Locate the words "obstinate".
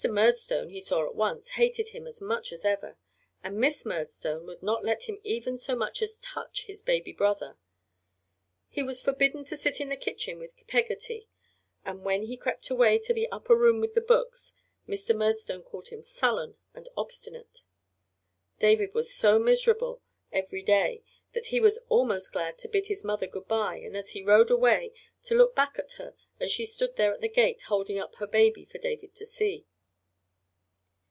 16.97-17.63